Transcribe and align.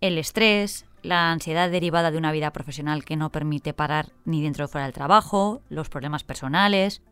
El 0.00 0.16
estrés, 0.16 0.86
la 1.02 1.30
ansiedad 1.30 1.70
derivada 1.70 2.10
de 2.10 2.16
una 2.16 2.32
vida 2.32 2.52
profesional 2.52 3.04
que 3.04 3.16
no 3.16 3.30
permite 3.30 3.74
parar 3.74 4.12
ni 4.24 4.42
dentro 4.42 4.64
o 4.64 4.68
fuera 4.68 4.86
del 4.86 4.94
trabajo, 4.94 5.60
los 5.68 5.90
problemas 5.90 6.24
personales. 6.24 7.02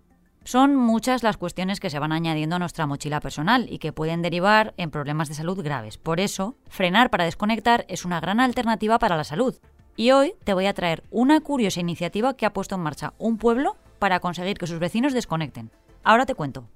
Son 0.45 0.75
muchas 0.75 1.23
las 1.23 1.37
cuestiones 1.37 1.81
que 1.81 1.91
se 1.91 1.99
van 1.99 2.13
añadiendo 2.13 2.57
a 2.57 2.59
nuestra 2.59 2.87
mochila 2.87 3.21
personal 3.21 3.67
y 3.71 3.79
que 3.79 3.93
pueden 3.93 4.23
derivar 4.23 4.73
en 4.79 4.91
problemas 4.91 5.29
de 5.29 5.35
salud 5.35 5.63
graves. 5.63 5.99
Por 5.99 6.19
eso, 6.19 6.57
frenar 6.69 7.11
para 7.11 7.25
desconectar 7.25 7.85
es 7.89 8.07
una 8.07 8.21
gran 8.21 8.41
alternativa 8.41 8.99
para 8.99 9.19
la 9.19 9.25
salud. 9.25 9.55
Y 9.95 10.13
hoy 10.13 10.33
te 10.45 10.55
voy 10.55 10.65
a 10.65 10.75
traer 10.75 11.05
una 11.11 11.41
curiosa 11.41 11.81
iniciativa 11.81 12.39
que 12.39 12.47
ha 12.47 12.55
puesto 12.55 12.77
en 12.77 12.81
marcha 12.81 13.13
un 13.19 13.37
pueblo 13.37 13.77
para 13.99 14.21
conseguir 14.21 14.57
que 14.57 14.67
sus 14.67 14.79
vecinos 14.79 15.13
desconecten. 15.13 15.71
Ahora 16.05 16.25
te 16.25 16.35
cuento. 16.35 16.69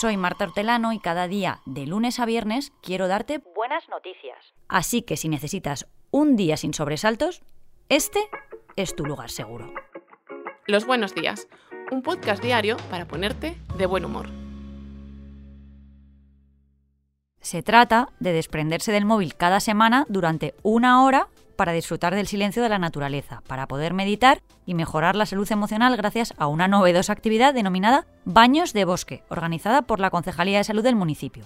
Soy 0.00 0.16
Marta 0.16 0.44
Hortelano 0.44 0.92
y 0.92 1.00
cada 1.00 1.26
día, 1.26 1.58
de 1.66 1.84
lunes 1.84 2.20
a 2.20 2.24
viernes, 2.24 2.72
quiero 2.82 3.08
darte 3.08 3.42
buenas 3.56 3.88
noticias. 3.88 4.54
Así 4.68 5.02
que 5.02 5.16
si 5.16 5.28
necesitas 5.28 5.88
un 6.12 6.36
día 6.36 6.56
sin 6.56 6.72
sobresaltos, 6.72 7.42
este 7.88 8.20
es 8.76 8.94
tu 8.94 9.04
lugar 9.04 9.28
seguro. 9.28 9.72
Los 10.68 10.86
buenos 10.86 11.16
días, 11.16 11.48
un 11.90 12.02
podcast 12.02 12.40
diario 12.40 12.76
para 12.90 13.08
ponerte 13.08 13.58
de 13.76 13.86
buen 13.86 14.04
humor. 14.04 14.28
Se 17.40 17.64
trata 17.64 18.10
de 18.20 18.32
desprenderse 18.32 18.92
del 18.92 19.04
móvil 19.04 19.34
cada 19.34 19.58
semana 19.58 20.06
durante 20.08 20.54
una 20.62 21.02
hora 21.02 21.26
para 21.58 21.72
disfrutar 21.72 22.14
del 22.14 22.28
silencio 22.28 22.62
de 22.62 22.68
la 22.68 22.78
naturaleza, 22.78 23.42
para 23.48 23.66
poder 23.66 23.92
meditar 23.92 24.42
y 24.64 24.74
mejorar 24.74 25.16
la 25.16 25.26
salud 25.26 25.50
emocional 25.50 25.96
gracias 25.96 26.32
a 26.38 26.46
una 26.46 26.68
novedosa 26.68 27.12
actividad 27.12 27.52
denominada 27.52 28.06
Baños 28.24 28.72
de 28.72 28.84
Bosque, 28.84 29.24
organizada 29.28 29.82
por 29.82 29.98
la 29.98 30.10
Concejalía 30.10 30.58
de 30.58 30.64
Salud 30.64 30.84
del 30.84 30.94
municipio. 30.94 31.44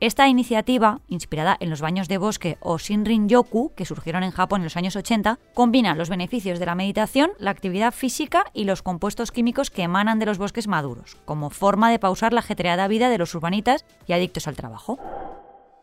Esta 0.00 0.28
iniciativa, 0.28 1.00
inspirada 1.08 1.56
en 1.60 1.68
los 1.70 1.82
baños 1.82 2.08
de 2.08 2.18
bosque 2.18 2.56
o 2.60 2.78
Shinrin-yoku, 2.78 3.74
que 3.74 3.84
surgieron 3.84 4.22
en 4.22 4.32
Japón 4.32 4.62
en 4.62 4.64
los 4.64 4.76
años 4.76 4.96
80, 4.96 5.38
combina 5.52 5.94
los 5.94 6.08
beneficios 6.08 6.58
de 6.58 6.66
la 6.66 6.74
meditación, 6.74 7.32
la 7.38 7.50
actividad 7.50 7.92
física 7.92 8.46
y 8.54 8.64
los 8.64 8.82
compuestos 8.82 9.30
químicos 9.30 9.70
que 9.70 9.82
emanan 9.82 10.18
de 10.18 10.26
los 10.26 10.38
bosques 10.38 10.68
maduros, 10.68 11.16
como 11.26 11.50
forma 11.50 11.90
de 11.90 11.98
pausar 11.98 12.32
la 12.32 12.40
ajetreada 12.40 12.88
vida 12.88 13.08
de 13.08 13.18
los 13.18 13.34
urbanitas 13.34 13.84
y 14.06 14.14
adictos 14.14 14.48
al 14.48 14.56
trabajo. 14.56 14.98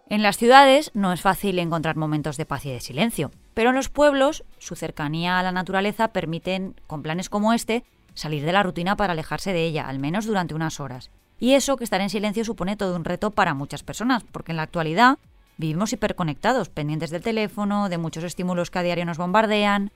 En 0.10 0.24
las 0.24 0.38
ciudades 0.38 0.92
no 0.94 1.14
es 1.14 1.22
fácil 1.22 1.58
encontrar 1.58 1.96
momentos 1.96 2.36
de 2.36 2.46
paz 2.46 2.66
y 2.66 2.72
de 2.72 2.82
silencio, 2.82 3.32
pero 3.54 3.70
en 3.70 3.76
los 3.76 3.90
pueblos 3.90 4.44
su 4.60 4.76
cercanía 4.76 5.40
a 5.40 5.44
la 5.44 5.52
naturaleza 5.52 6.10
permiten, 6.10 6.76
con 6.88 7.04
planes 7.04 7.30
como 7.30 7.54
este, 7.54 7.84
salir 8.14 8.46
de 8.46 8.52
la 8.52 8.64
rutina 8.64 8.96
para 8.96 9.14
alejarse 9.14 9.54
de 9.54 9.66
ella, 9.66 9.88
al 9.88 10.00
menos 10.00 10.26
durante 10.26 10.54
unas 10.54 10.80
horas. 10.80 11.10
Y 11.40 11.54
eso 11.54 11.78
que 11.78 11.84
estar 11.84 12.02
en 12.02 12.10
silencio 12.10 12.46
supone 12.46 12.78
todo 12.78 12.96
un 12.96 13.06
reto 13.06 13.32
para 13.32 13.54
muchas 13.54 13.84
personas, 13.84 14.24
porque 14.32 14.52
en 14.52 14.58
la 14.58 14.64
actualidad 14.64 15.18
vivimos 15.58 15.94
hiperconectados, 15.94 16.70
pendientes 16.70 17.10
del 17.10 17.24
teléfono, 17.24 17.90
de 17.90 17.98
muchos 17.98 18.24
estímulos 18.24 18.70
que 18.70 18.80
a 18.80 18.84
diario 18.84 19.06
nos 19.06 19.18
bombardean, 19.18 19.92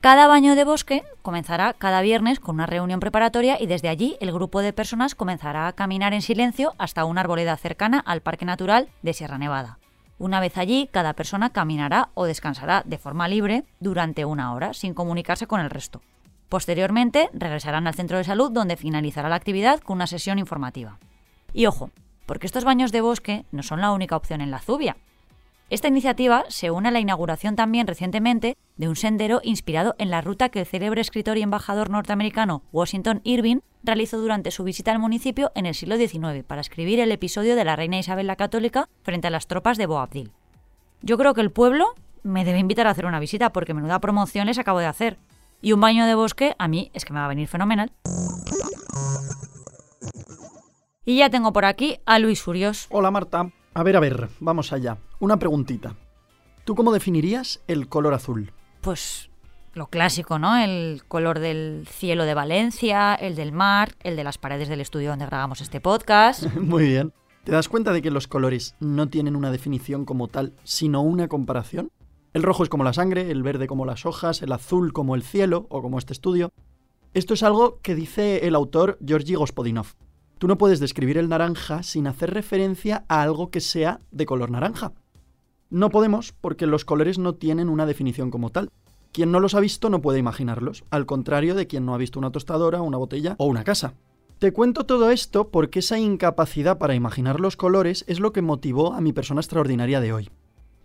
cada 0.00 0.26
baño 0.26 0.54
de 0.54 0.64
bosque 0.64 1.04
comenzará 1.20 1.74
cada 1.74 2.00
viernes 2.00 2.40
con 2.40 2.54
una 2.54 2.64
reunión 2.64 3.00
preparatoria 3.00 3.60
y 3.60 3.66
desde 3.66 3.90
allí 3.90 4.16
el 4.20 4.32
grupo 4.32 4.62
de 4.62 4.72
personas 4.72 5.14
comenzará 5.14 5.68
a 5.68 5.74
caminar 5.74 6.14
en 6.14 6.22
silencio 6.22 6.74
hasta 6.78 7.04
una 7.04 7.20
arboleda 7.20 7.54
cercana 7.58 7.98
al 7.98 8.22
Parque 8.22 8.46
Natural 8.46 8.88
de 9.02 9.12
Sierra 9.12 9.36
Nevada. 9.36 9.79
Una 10.20 10.38
vez 10.38 10.58
allí, 10.58 10.86
cada 10.92 11.14
persona 11.14 11.48
caminará 11.48 12.10
o 12.12 12.26
descansará 12.26 12.82
de 12.84 12.98
forma 12.98 13.26
libre 13.26 13.64
durante 13.80 14.26
una 14.26 14.52
hora, 14.52 14.74
sin 14.74 14.92
comunicarse 14.92 15.46
con 15.46 15.60
el 15.62 15.70
resto. 15.70 16.02
Posteriormente, 16.50 17.30
regresarán 17.32 17.86
al 17.86 17.94
centro 17.94 18.18
de 18.18 18.24
salud 18.24 18.52
donde 18.52 18.76
finalizará 18.76 19.30
la 19.30 19.36
actividad 19.36 19.80
con 19.80 19.96
una 19.96 20.06
sesión 20.06 20.38
informativa. 20.38 20.98
Y 21.54 21.64
ojo, 21.64 21.90
porque 22.26 22.46
estos 22.46 22.64
baños 22.64 22.92
de 22.92 23.00
bosque 23.00 23.46
no 23.50 23.62
son 23.62 23.80
la 23.80 23.92
única 23.92 24.14
opción 24.14 24.42
en 24.42 24.50
la 24.50 24.58
Zubia. 24.58 24.98
Esta 25.70 25.86
iniciativa 25.86 26.44
se 26.48 26.72
une 26.72 26.88
a 26.88 26.90
la 26.90 26.98
inauguración 26.98 27.54
también 27.54 27.86
recientemente 27.86 28.56
de 28.76 28.88
un 28.88 28.96
sendero 28.96 29.40
inspirado 29.44 29.94
en 29.98 30.10
la 30.10 30.20
ruta 30.20 30.48
que 30.48 30.58
el 30.58 30.66
célebre 30.66 31.00
escritor 31.00 31.38
y 31.38 31.42
embajador 31.42 31.90
norteamericano 31.90 32.64
Washington 32.72 33.20
Irving 33.22 33.58
realizó 33.84 34.18
durante 34.18 34.50
su 34.50 34.64
visita 34.64 34.90
al 34.90 34.98
municipio 34.98 35.52
en 35.54 35.66
el 35.66 35.76
siglo 35.76 35.96
XIX 35.96 36.42
para 36.44 36.60
escribir 36.60 36.98
el 36.98 37.12
episodio 37.12 37.54
de 37.54 37.64
la 37.64 37.76
reina 37.76 38.00
Isabel 38.00 38.26
la 38.26 38.34
Católica 38.34 38.88
frente 39.02 39.28
a 39.28 39.30
las 39.30 39.46
tropas 39.46 39.78
de 39.78 39.86
Boabdil. 39.86 40.32
Yo 41.02 41.16
creo 41.16 41.34
que 41.34 41.40
el 41.40 41.52
pueblo 41.52 41.94
me 42.24 42.44
debe 42.44 42.58
invitar 42.58 42.88
a 42.88 42.90
hacer 42.90 43.06
una 43.06 43.20
visita 43.20 43.52
porque 43.52 43.72
menuda 43.72 44.00
promoción 44.00 44.46
les 44.46 44.58
acabo 44.58 44.80
de 44.80 44.86
hacer. 44.86 45.18
Y 45.62 45.72
un 45.72 45.80
baño 45.80 46.04
de 46.04 46.16
bosque 46.16 46.56
a 46.58 46.66
mí 46.66 46.90
es 46.94 47.04
que 47.04 47.12
me 47.12 47.20
va 47.20 47.26
a 47.26 47.28
venir 47.28 47.46
fenomenal. 47.46 47.92
Y 51.04 51.18
ya 51.18 51.30
tengo 51.30 51.52
por 51.52 51.64
aquí 51.64 52.00
a 52.06 52.18
Luis 52.18 52.42
Furios. 52.42 52.88
Hola 52.90 53.12
Marta. 53.12 53.52
A 53.72 53.84
ver, 53.84 53.96
a 53.96 54.00
ver, 54.00 54.28
vamos 54.40 54.72
allá. 54.72 54.98
Una 55.20 55.38
preguntita. 55.38 55.94
¿Tú 56.64 56.74
cómo 56.74 56.92
definirías 56.92 57.62
el 57.68 57.88
color 57.88 58.14
azul? 58.14 58.52
Pues 58.80 59.30
lo 59.74 59.86
clásico, 59.86 60.40
¿no? 60.40 60.56
El 60.56 61.02
color 61.06 61.38
del 61.38 61.86
cielo 61.88 62.24
de 62.24 62.34
Valencia, 62.34 63.14
el 63.14 63.36
del 63.36 63.52
mar, 63.52 63.94
el 64.02 64.16
de 64.16 64.24
las 64.24 64.38
paredes 64.38 64.68
del 64.68 64.80
estudio 64.80 65.10
donde 65.10 65.26
grabamos 65.26 65.60
este 65.60 65.80
podcast. 65.80 66.52
Muy 66.56 66.88
bien. 66.88 67.12
¿Te 67.44 67.52
das 67.52 67.68
cuenta 67.68 67.92
de 67.92 68.02
que 68.02 68.10
los 68.10 68.26
colores 68.26 68.74
no 68.80 69.08
tienen 69.08 69.36
una 69.36 69.52
definición 69.52 70.04
como 70.04 70.26
tal, 70.26 70.52
sino 70.64 71.02
una 71.02 71.28
comparación? 71.28 71.92
El 72.34 72.42
rojo 72.42 72.64
es 72.64 72.68
como 72.68 72.84
la 72.84 72.92
sangre, 72.92 73.30
el 73.30 73.44
verde 73.44 73.68
como 73.68 73.86
las 73.86 74.04
hojas, 74.04 74.42
el 74.42 74.52
azul 74.52 74.92
como 74.92 75.14
el 75.14 75.22
cielo 75.22 75.66
o 75.70 75.80
como 75.80 75.98
este 75.98 76.12
estudio. 76.12 76.52
Esto 77.14 77.34
es 77.34 77.44
algo 77.44 77.78
que 77.82 77.94
dice 77.94 78.46
el 78.48 78.56
autor 78.56 78.98
Georgi 79.04 79.34
Gospodinov. 79.34 79.94
Tú 80.40 80.48
no 80.48 80.56
puedes 80.56 80.80
describir 80.80 81.18
el 81.18 81.28
naranja 81.28 81.82
sin 81.82 82.06
hacer 82.06 82.32
referencia 82.32 83.04
a 83.08 83.20
algo 83.20 83.50
que 83.50 83.60
sea 83.60 84.00
de 84.10 84.24
color 84.24 84.50
naranja. 84.50 84.94
No 85.68 85.90
podemos 85.90 86.32
porque 86.32 86.66
los 86.66 86.86
colores 86.86 87.18
no 87.18 87.34
tienen 87.34 87.68
una 87.68 87.84
definición 87.84 88.30
como 88.30 88.48
tal. 88.48 88.70
Quien 89.12 89.32
no 89.32 89.38
los 89.38 89.54
ha 89.54 89.60
visto 89.60 89.90
no 89.90 90.00
puede 90.00 90.18
imaginarlos, 90.18 90.84
al 90.88 91.04
contrario 91.04 91.54
de 91.54 91.66
quien 91.66 91.84
no 91.84 91.94
ha 91.94 91.98
visto 91.98 92.18
una 92.18 92.32
tostadora, 92.32 92.80
una 92.80 92.96
botella 92.96 93.34
o 93.36 93.44
una 93.44 93.64
casa. 93.64 93.92
Te 94.38 94.50
cuento 94.54 94.86
todo 94.86 95.10
esto 95.10 95.50
porque 95.50 95.80
esa 95.80 95.98
incapacidad 95.98 96.78
para 96.78 96.94
imaginar 96.94 97.38
los 97.38 97.56
colores 97.56 98.06
es 98.08 98.18
lo 98.18 98.32
que 98.32 98.40
motivó 98.40 98.94
a 98.94 99.02
mi 99.02 99.12
persona 99.12 99.42
extraordinaria 99.42 100.00
de 100.00 100.14
hoy. 100.14 100.30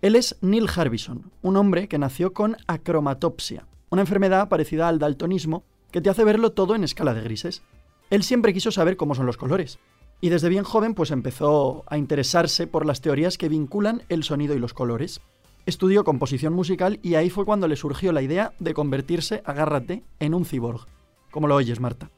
Él 0.01 0.17
es 0.17 0.35
Neil 0.41 0.67
Harbison, 0.67 1.31
un 1.41 1.55
hombre 1.55 1.87
que 1.87 1.97
nació 1.97 2.33
con 2.33 2.57
acromatopsia, 2.67 3.67
una 3.89 4.01
enfermedad 4.01 4.49
parecida 4.49 4.89
al 4.89 4.99
daltonismo 4.99 5.63
que 5.91 6.01
te 6.01 6.09
hace 6.09 6.25
verlo 6.25 6.51
todo 6.51 6.75
en 6.75 6.83
escala 6.83 7.13
de 7.13 7.22
grises. 7.22 7.63
Él 8.09 8.23
siempre 8.23 8.53
quiso 8.53 8.71
saber 8.71 8.97
cómo 8.97 9.16
son 9.16 9.25
los 9.25 9.38
colores. 9.38 9.79
Y 10.21 10.29
desde 10.29 10.49
bien 10.49 10.63
joven 10.63 10.93
pues 10.93 11.11
empezó 11.11 11.83
a 11.88 11.97
interesarse 11.97 12.67
por 12.67 12.85
las 12.85 13.01
teorías 13.01 13.38
que 13.38 13.49
vinculan 13.49 14.03
el 14.09 14.23
sonido 14.23 14.55
y 14.55 14.59
los 14.59 14.73
colores. 14.73 15.21
Estudió 15.66 16.03
composición 16.03 16.53
musical 16.53 16.99
y 17.01 17.16
ahí 17.16 17.29
fue 17.29 17.45
cuando 17.45 17.67
le 17.67 17.75
surgió 17.75 18.11
la 18.11 18.21
idea 18.21 18.53
de 18.59 18.73
convertirse, 18.73 19.41
agárrate, 19.45 20.03
en 20.19 20.33
un 20.33 20.45
cyborg. 20.45 20.85
Como 21.31 21.47
lo 21.47 21.55
oyes, 21.55 21.79
Marta. 21.79 22.11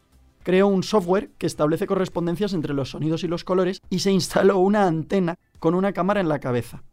Creó 0.43 0.67
un 0.67 0.83
software 0.83 1.31
que 1.37 1.47
establece 1.47 1.87
correspondencias 1.87 2.53
entre 2.53 2.73
los 2.73 2.91
sonidos 2.91 3.23
y 3.23 3.27
los 3.27 3.43
colores 3.43 3.81
y 3.89 3.99
se 3.99 4.11
instaló 4.11 4.59
una 4.59 4.87
antena 4.87 5.39
con 5.59 5.75
una 5.75 5.93
cámara 5.93 6.21
en 6.21 6.29
la 6.29 6.39
cabeza. 6.39 6.83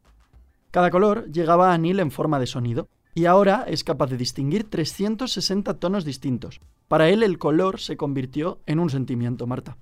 Cada 0.70 0.90
color 0.90 1.30
llegaba 1.30 1.72
a 1.72 1.78
Neil 1.78 2.00
en 2.00 2.10
forma 2.10 2.40
de 2.40 2.48
sonido, 2.48 2.88
y 3.14 3.26
ahora 3.26 3.64
es 3.68 3.84
capaz 3.84 4.08
de 4.08 4.16
distinguir 4.16 4.68
360 4.68 5.74
tonos 5.74 6.04
distintos. 6.04 6.60
Para 6.88 7.08
él 7.08 7.22
el 7.22 7.38
color 7.38 7.80
se 7.80 7.96
convirtió 7.96 8.60
en 8.66 8.78
un 8.78 8.90
sentimiento, 8.90 9.46
Marta. 9.46 9.78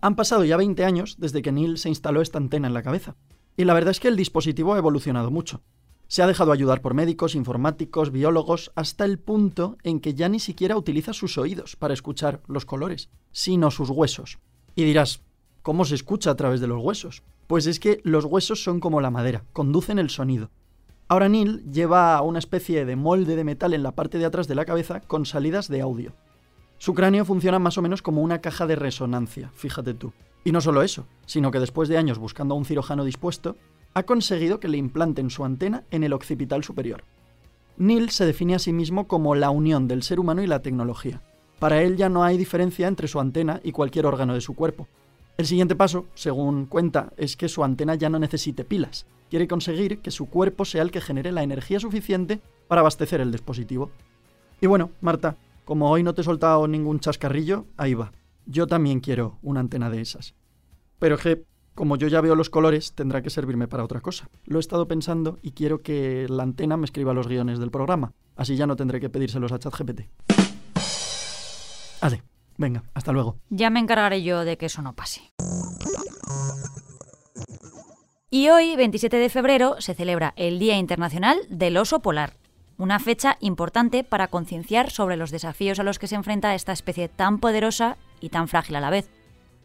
Han 0.00 0.16
pasado 0.16 0.44
ya 0.44 0.56
20 0.56 0.84
años 0.84 1.16
desde 1.18 1.42
que 1.42 1.52
Neil 1.52 1.78
se 1.78 1.88
instaló 1.88 2.20
esta 2.20 2.38
antena 2.38 2.66
en 2.66 2.74
la 2.74 2.82
cabeza. 2.82 3.16
Y 3.56 3.64
la 3.64 3.74
verdad 3.74 3.92
es 3.92 4.00
que 4.00 4.08
el 4.08 4.16
dispositivo 4.16 4.74
ha 4.74 4.78
evolucionado 4.78 5.30
mucho. 5.30 5.62
Se 6.08 6.22
ha 6.22 6.26
dejado 6.26 6.52
ayudar 6.52 6.82
por 6.82 6.94
médicos, 6.94 7.34
informáticos, 7.34 8.12
biólogos, 8.12 8.70
hasta 8.76 9.04
el 9.04 9.18
punto 9.18 9.76
en 9.82 10.00
que 10.00 10.14
ya 10.14 10.28
ni 10.28 10.38
siquiera 10.38 10.76
utiliza 10.76 11.12
sus 11.12 11.38
oídos 11.38 11.74
para 11.74 11.94
escuchar 11.94 12.42
los 12.46 12.64
colores, 12.64 13.08
sino 13.32 13.70
sus 13.70 13.90
huesos. 13.90 14.38
Y 14.76 14.84
dirás, 14.84 15.22
¿cómo 15.62 15.84
se 15.84 15.96
escucha 15.96 16.30
a 16.30 16.36
través 16.36 16.60
de 16.60 16.68
los 16.68 16.82
huesos? 16.82 17.22
Pues 17.46 17.66
es 17.66 17.80
que 17.80 18.00
los 18.04 18.24
huesos 18.24 18.62
son 18.62 18.78
como 18.78 19.00
la 19.00 19.10
madera, 19.10 19.44
conducen 19.52 19.98
el 19.98 20.10
sonido. 20.10 20.50
Ahora 21.08 21.28
Neil 21.28 21.62
lleva 21.70 22.20
una 22.22 22.40
especie 22.40 22.84
de 22.84 22.96
molde 22.96 23.36
de 23.36 23.44
metal 23.44 23.74
en 23.74 23.84
la 23.84 23.92
parte 23.92 24.18
de 24.18 24.24
atrás 24.24 24.48
de 24.48 24.56
la 24.56 24.64
cabeza 24.64 25.00
con 25.00 25.24
salidas 25.24 25.68
de 25.68 25.80
audio. 25.80 26.14
Su 26.78 26.94
cráneo 26.94 27.24
funciona 27.24 27.60
más 27.60 27.78
o 27.78 27.82
menos 27.82 28.02
como 28.02 28.22
una 28.22 28.40
caja 28.40 28.66
de 28.66 28.74
resonancia, 28.74 29.52
fíjate 29.54 29.94
tú. 29.94 30.12
Y 30.42 30.50
no 30.50 30.60
solo 30.60 30.82
eso, 30.82 31.06
sino 31.24 31.52
que 31.52 31.60
después 31.60 31.88
de 31.88 31.96
años 31.96 32.18
buscando 32.18 32.54
a 32.54 32.58
un 32.58 32.64
cirujano 32.64 33.04
dispuesto, 33.04 33.56
ha 33.94 34.02
conseguido 34.02 34.58
que 34.58 34.66
le 34.66 34.78
implanten 34.78 35.30
su 35.30 35.44
antena 35.44 35.84
en 35.92 36.02
el 36.02 36.12
occipital 36.12 36.64
superior. 36.64 37.04
Neil 37.76 38.10
se 38.10 38.26
define 38.26 38.56
a 38.56 38.58
sí 38.58 38.72
mismo 38.72 39.06
como 39.06 39.36
la 39.36 39.50
unión 39.50 39.86
del 39.86 40.02
ser 40.02 40.18
humano 40.18 40.42
y 40.42 40.48
la 40.48 40.62
tecnología. 40.62 41.22
Para 41.60 41.82
él 41.82 41.96
ya 41.96 42.08
no 42.08 42.24
hay 42.24 42.36
diferencia 42.36 42.88
entre 42.88 43.06
su 43.06 43.20
antena 43.20 43.60
y 43.62 43.70
cualquier 43.70 44.06
órgano 44.06 44.34
de 44.34 44.40
su 44.40 44.54
cuerpo. 44.54 44.88
El 45.38 45.46
siguiente 45.46 45.76
paso, 45.76 46.06
según 46.14 46.66
cuenta, 46.66 47.12
es 47.16 47.36
que 47.36 47.48
su 47.48 47.62
antena 47.62 47.94
ya 47.94 48.08
no 48.08 48.18
necesite 48.18 48.64
pilas, 48.64 49.06
quiere 49.30 49.48
conseguir 49.48 49.98
que 50.00 50.10
su 50.10 50.26
cuerpo 50.26 50.64
sea 50.64 50.82
el 50.82 50.90
que 50.90 51.00
genere 51.00 51.32
la 51.32 51.42
energía 51.42 51.80
suficiente 51.80 52.40
para 52.68 52.80
abastecer 52.80 53.20
el 53.20 53.32
dispositivo. 53.32 53.90
Y 54.60 54.66
bueno, 54.66 54.90
Marta, 55.00 55.36
como 55.64 55.90
hoy 55.90 56.02
no 56.02 56.14
te 56.14 56.20
he 56.20 56.24
soltado 56.24 56.66
ningún 56.68 57.00
chascarrillo, 57.00 57.66
ahí 57.76 57.94
va. 57.94 58.12
Yo 58.46 58.66
también 58.66 59.00
quiero 59.00 59.38
una 59.42 59.60
antena 59.60 59.90
de 59.90 60.00
esas. 60.00 60.34
Pero 60.98 61.18
que 61.18 61.44
Como 61.74 61.96
yo 61.96 62.08
ya 62.08 62.22
veo 62.22 62.34
los 62.34 62.48
colores, 62.48 62.94
tendrá 62.94 63.20
que 63.20 63.28
servirme 63.28 63.68
para 63.68 63.84
otra 63.84 64.00
cosa. 64.00 64.30
Lo 64.46 64.58
he 64.58 64.60
estado 64.60 64.88
pensando 64.88 65.38
y 65.42 65.50
quiero 65.50 65.82
que 65.82 66.26
la 66.26 66.42
antena 66.42 66.78
me 66.78 66.86
escriba 66.86 67.12
los 67.12 67.28
guiones 67.28 67.58
del 67.58 67.70
programa. 67.70 68.12
Así 68.34 68.56
ya 68.56 68.66
no 68.66 68.76
tendré 68.76 68.98
que 68.98 69.10
pedírselos 69.10 69.52
a 69.52 69.58
ChatGPT. 69.58 70.00
Vale, 72.00 72.22
venga, 72.56 72.82
hasta 72.94 73.12
luego. 73.12 73.36
Ya 73.50 73.68
me 73.68 73.80
encargaré 73.80 74.22
yo 74.22 74.44
de 74.44 74.56
que 74.56 74.66
eso 74.66 74.80
no 74.80 74.94
pase. 74.94 75.20
Y 78.28 78.48
hoy, 78.48 78.74
27 78.74 79.18
de 79.18 79.28
febrero, 79.28 79.76
se 79.78 79.94
celebra 79.94 80.32
el 80.34 80.58
Día 80.58 80.76
Internacional 80.76 81.38
del 81.48 81.76
Oso 81.76 82.00
Polar, 82.00 82.32
una 82.76 82.98
fecha 82.98 83.36
importante 83.38 84.02
para 84.02 84.26
concienciar 84.26 84.90
sobre 84.90 85.16
los 85.16 85.30
desafíos 85.30 85.78
a 85.78 85.84
los 85.84 86.00
que 86.00 86.08
se 86.08 86.16
enfrenta 86.16 86.52
esta 86.56 86.72
especie 86.72 87.08
tan 87.08 87.38
poderosa 87.38 87.96
y 88.20 88.30
tan 88.30 88.48
frágil 88.48 88.74
a 88.74 88.80
la 88.80 88.90
vez. 88.90 89.08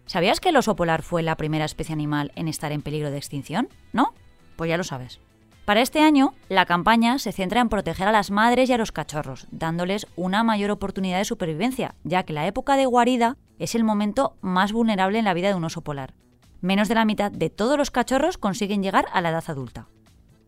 ¿Sabías 0.05 0.39
que 0.39 0.49
el 0.49 0.57
oso 0.57 0.75
polar 0.75 1.01
fue 1.01 1.23
la 1.23 1.37
primera 1.37 1.65
especie 1.65 1.93
animal 1.93 2.31
en 2.35 2.47
estar 2.47 2.71
en 2.71 2.83
peligro 2.83 3.09
de 3.09 3.17
extinción? 3.17 3.67
¿No? 3.93 4.13
Pues 4.57 4.69
ya 4.69 4.77
lo 4.77 4.83
sabes. 4.83 5.19
Para 5.65 5.81
este 5.81 6.01
año, 6.01 6.35
la 6.47 6.67
campaña 6.67 7.17
se 7.17 7.31
centra 7.31 7.61
en 7.61 7.69
proteger 7.69 8.09
a 8.09 8.11
las 8.11 8.29
madres 8.29 8.69
y 8.69 8.73
a 8.73 8.77
los 8.77 8.91
cachorros, 8.91 9.47
dándoles 9.49 10.05
una 10.15 10.43
mayor 10.43 10.69
oportunidad 10.69 11.17
de 11.17 11.25
supervivencia, 11.25 11.95
ya 12.03 12.21
que 12.23 12.33
la 12.33 12.45
época 12.45 12.75
de 12.77 12.85
guarida 12.85 13.37
es 13.57 13.73
el 13.73 13.83
momento 13.83 14.35
más 14.41 14.71
vulnerable 14.71 15.17
en 15.17 15.25
la 15.25 15.33
vida 15.33 15.47
de 15.47 15.55
un 15.55 15.63
oso 15.63 15.81
polar. 15.81 16.13
Menos 16.61 16.87
de 16.87 16.95
la 16.95 17.05
mitad 17.05 17.31
de 17.31 17.49
todos 17.49 17.75
los 17.75 17.89
cachorros 17.89 18.37
consiguen 18.37 18.83
llegar 18.83 19.07
a 19.13 19.21
la 19.21 19.29
edad 19.29 19.43
adulta. 19.47 19.87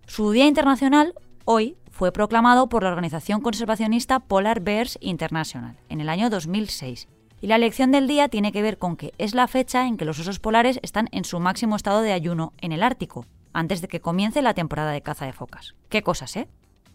Su 0.05 0.31
Día 0.31 0.45
Internacional, 0.45 1.15
hoy, 1.43 1.75
fue 1.89 2.11
proclamado 2.11 2.69
por 2.69 2.83
la 2.83 2.89
organización 2.89 3.41
conservacionista 3.41 4.19
Polar 4.19 4.61
Bears 4.61 4.99
International 5.01 5.75
en 5.89 6.01
el 6.01 6.09
año 6.09 6.29
2006. 6.29 7.07
Y 7.41 7.47
la 7.47 7.55
elección 7.55 7.91
del 7.91 8.07
día 8.07 8.29
tiene 8.29 8.51
que 8.51 8.61
ver 8.61 8.77
con 8.77 8.95
que 8.95 9.13
es 9.17 9.33
la 9.33 9.47
fecha 9.47 9.87
en 9.87 9.97
que 9.97 10.05
los 10.05 10.19
osos 10.19 10.39
polares 10.39 10.79
están 10.83 11.09
en 11.11 11.25
su 11.25 11.39
máximo 11.39 11.75
estado 11.75 12.01
de 12.01 12.13
ayuno 12.13 12.53
en 12.61 12.71
el 12.71 12.83
Ártico, 12.83 13.25
antes 13.51 13.81
de 13.81 13.87
que 13.87 13.99
comience 13.99 14.41
la 14.41 14.53
temporada 14.53 14.91
de 14.91 15.01
caza 15.01 15.25
de 15.25 15.33
focas. 15.33 15.75
Qué 15.89 16.03
cosas, 16.03 16.35
¿eh? 16.37 16.47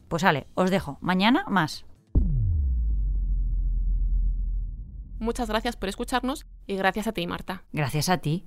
Pues 0.09 0.23
vale, 0.23 0.47
os 0.55 0.71
dejo. 0.71 0.97
Mañana 1.01 1.45
más. 1.49 1.85
Muchas 5.19 5.49
gracias 5.49 5.77
por 5.77 5.89
escucharnos 5.89 6.47
y 6.67 6.77
gracias 6.77 7.09
a 7.09 7.13
ti, 7.13 7.27
Marta. 7.27 7.65
Gracias 7.73 8.09
a 8.09 8.19
ti. 8.19 8.47